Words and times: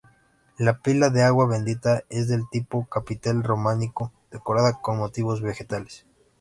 La 0.57 0.79
pila 0.79 1.11
de 1.11 1.21
agua 1.21 1.45
bendita 1.45 2.05
es 2.09 2.27
del 2.27 2.49
tipo 2.49 2.87
capitel 2.87 3.43
románico, 3.43 4.11
decorada 4.31 4.81
con 4.81 4.97
motivos 4.97 5.43
vegetales. 5.43 6.07